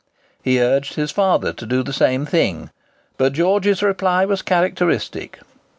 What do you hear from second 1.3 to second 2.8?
to do the same thing,